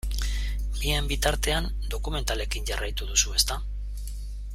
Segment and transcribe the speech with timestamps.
[0.85, 1.67] Bien bitartean
[1.97, 3.59] dokumentalekin jarraitu duzu, ezta?